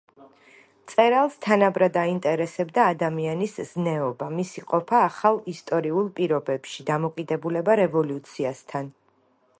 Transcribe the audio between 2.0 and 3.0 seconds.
აინტერესებდა